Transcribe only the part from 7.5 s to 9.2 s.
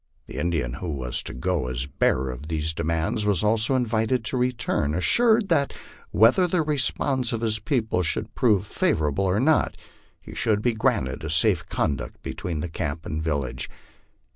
people should prove favora